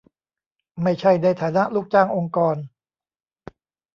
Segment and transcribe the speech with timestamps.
[0.83, 2.55] ไม่ใช่ในฐานะลูกจ้างองค์กร